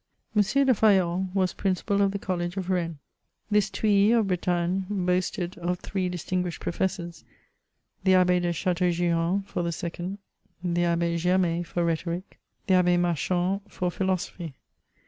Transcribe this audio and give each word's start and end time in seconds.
M. 0.35 0.41
de 0.41 0.73
Fayolle 0.73 1.29
was 1.31 1.53
Principal 1.53 2.01
of 2.01 2.09
the 2.09 2.17
College 2.17 2.57
of 2.57 2.71
Rennes. 2.71 2.97
This" 3.51 3.69
Tuilly" 3.69 4.11
of 4.13 4.29
Bretagne 4.29 4.81
hoasted 4.89 5.59
of 5.59 5.77
three 5.79 6.09
distinguished 6.09 6.59
pro 6.59 6.71
fessors, 6.71 7.23
the 8.03 8.13
Ahh^ 8.13 8.41
de 8.41 8.51
Chateaugiron 8.51 9.45
for 9.45 9.61
the 9.61 9.71
second; 9.71 10.17
the 10.63 10.81
Ahh^ 10.81 10.97
Germ^ 11.13 11.63
for 11.67 11.85
rhetoric; 11.85 12.39
the 12.65 12.73
Abb^ 12.73 12.99
Marcband 12.99 13.61
for 13.69 13.91
philosophy. 13.91 14.55